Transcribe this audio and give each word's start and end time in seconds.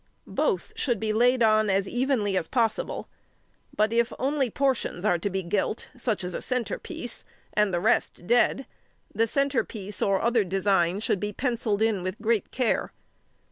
Both 0.25 0.73
should 0.75 0.99
be 0.99 1.13
laid 1.13 1.43
on 1.43 1.69
as 1.69 1.87
evenly 1.87 2.35
as 2.35 2.47
possible; 2.47 3.07
but 3.75 3.93
if 3.93 4.11
only 4.17 4.49
portions 4.49 5.05
are 5.05 5.19
to 5.19 5.29
be 5.29 5.43
gilt, 5.43 5.89
such 5.95 6.23
as 6.23 6.33
a 6.33 6.41
centre 6.41 6.79
piece, 6.79 7.23
and 7.53 7.71
the 7.71 7.79
rest 7.79 8.25
dead, 8.25 8.65
the 9.13 9.27
centre 9.27 9.63
piece 9.63 10.01
or 10.01 10.19
other 10.19 10.43
design 10.43 11.01
should 11.01 11.19
be 11.19 11.33
pencilled 11.33 11.83
in 11.83 12.01
with 12.01 12.19
great 12.19 12.49
care. 12.49 12.91